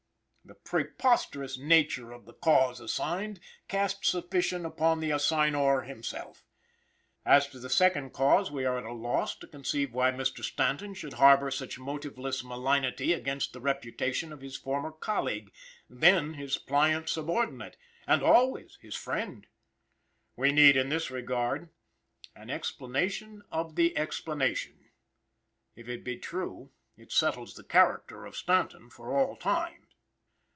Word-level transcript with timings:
The 0.43 0.55
preposterous 0.55 1.57
nature 1.59 2.11
of 2.11 2.25
the 2.25 2.33
cause 2.33 2.79
assigned 2.81 3.39
casts 3.67 4.09
suspicion 4.09 4.65
upon 4.65 4.99
the 4.99 5.11
assignor 5.11 5.81
himself. 5.83 6.43
As 7.23 7.47
to 7.49 7.59
the 7.59 7.69
second 7.69 8.09
cause, 8.11 8.49
we 8.51 8.65
are 8.65 8.79
at 8.79 8.83
a 8.83 8.91
loss 8.91 9.35
to 9.37 9.47
conceive 9.47 9.93
why 9.93 10.11
Mr. 10.11 10.43
Stanton 10.43 10.95
should 10.95 11.13
harbor 11.13 11.51
such 11.51 11.77
motiveless 11.77 12.43
malignity 12.43 13.13
against 13.13 13.53
the 13.53 13.61
reputation 13.61 14.33
of 14.33 14.41
his 14.41 14.57
former 14.57 14.91
colleague, 14.91 15.53
then 15.87 16.33
his 16.33 16.57
pliant 16.57 17.07
subordinate, 17.07 17.77
and 18.07 18.23
always 18.23 18.79
his 18.81 18.95
friend. 18.95 19.45
We 20.35 20.51
need, 20.51 20.75
in 20.75 20.89
this 20.89 21.11
regard, 21.11 21.69
an 22.35 22.49
explanation 22.49 23.43
of 23.51 23.75
the 23.75 23.95
explanation. 23.95 24.89
If 25.75 25.87
it 25.87 26.03
be 26.03 26.17
true, 26.17 26.71
it 26.97 27.11
settles 27.11 27.53
the 27.53 27.63
character 27.63 28.25
of 28.25 28.35
Stanton 28.35 28.89
for 28.89 29.15
all 29.15 29.35
time. 29.37 29.85